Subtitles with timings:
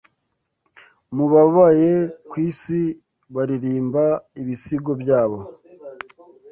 [1.15, 1.91] mu babaye
[2.29, 2.81] ku isi
[3.33, 4.03] baririmba
[4.41, 5.39] ibisigo byabo,